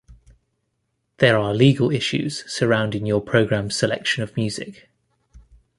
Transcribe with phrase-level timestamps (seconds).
[1.17, 4.89] There are legal issues surrounding your program's selection of music.